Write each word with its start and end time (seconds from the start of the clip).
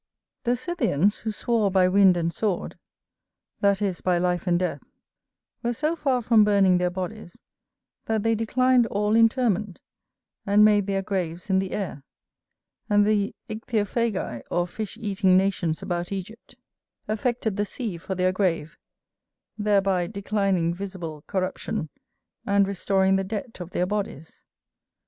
The 0.45 0.55
Scythians, 0.55 1.19
who 1.19 1.31
swore 1.31 1.69
by 1.69 1.87
wind 1.87 2.17
and 2.17 2.33
sword, 2.33 2.75
that 3.59 3.83
is, 3.83 4.01
by 4.01 4.17
life 4.17 4.47
and 4.47 4.57
death, 4.57 4.81
were 5.61 5.73
so 5.75 5.95
far 5.95 6.23
from 6.23 6.43
burning 6.43 6.79
their 6.79 6.89
bodies, 6.89 7.39
that 8.05 8.23
they 8.23 8.33
declined 8.33 8.87
all 8.87 9.15
interment, 9.15 9.79
and 10.43 10.65
made 10.65 10.87
their 10.87 11.03
graves 11.03 11.51
in 11.51 11.59
the 11.59 11.73
air: 11.73 12.01
and 12.89 13.05
the 13.05 13.35
Ichthyophagi, 13.47 14.41
or 14.49 14.65
fish 14.65 14.97
eating 14.99 15.37
nations 15.37 15.83
about 15.83 16.11
Egypt, 16.11 16.55
affected 17.07 17.55
the 17.55 17.63
sea 17.65 17.95
for 17.99 18.15
their 18.15 18.31
grave; 18.31 18.79
thereby 19.55 20.07
declining 20.07 20.73
visible 20.73 21.21
corruption, 21.27 21.89
and 22.43 22.67
restoring 22.67 23.17
the 23.17 23.23
debt 23.23 23.59
of 23.59 23.69
their 23.69 23.85
bodies. 23.85 24.47